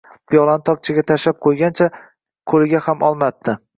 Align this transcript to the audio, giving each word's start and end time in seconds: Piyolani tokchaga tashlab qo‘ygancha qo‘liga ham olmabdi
Piyolani 0.33 0.63
tokchaga 0.69 1.03
tashlab 1.11 1.37
qo‘ygancha 1.47 1.91
qo‘liga 2.55 2.83
ham 2.87 3.07
olmabdi 3.11 3.57